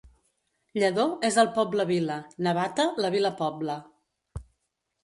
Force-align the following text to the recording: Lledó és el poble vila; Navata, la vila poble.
Lledó 0.83 1.03
és 1.29 1.37
el 1.43 1.51
poble 1.59 1.85
vila; 1.91 2.17
Navata, 2.49 2.87
la 3.07 3.13
vila 3.19 3.35
poble. 3.45 3.79